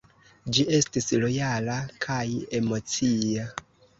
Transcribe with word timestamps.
Ĝi 0.57 0.63
estis 0.77 1.07
lojala 1.23 1.77
kai 2.05 2.39
emocia. 2.61 3.47